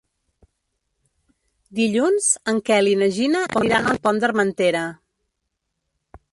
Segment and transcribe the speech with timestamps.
[1.81, 4.85] Dilluns en Quel i na Gina aniran al Pont d'Armentera.